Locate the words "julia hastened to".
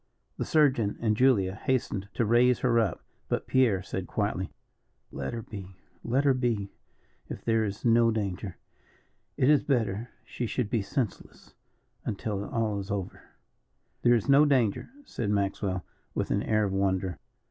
1.15-2.25